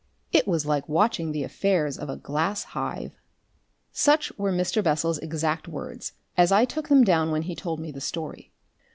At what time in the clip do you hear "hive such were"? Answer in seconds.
2.73-4.51